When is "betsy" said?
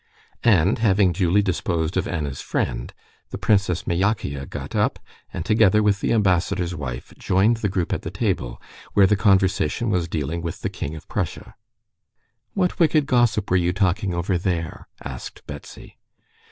15.45-15.99